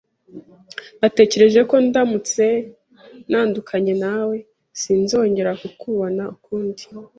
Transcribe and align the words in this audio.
Natekereje 0.99 1.59
ko 1.69 1.75
ndamutse 1.87 2.43
ntandukanye 3.29 3.93
nawe, 4.03 4.35
sinzongera 4.81 5.51
kukubona 5.61 6.23
ukundi. 6.35 6.83